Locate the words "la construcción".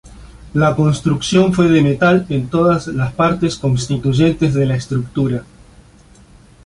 0.55-1.53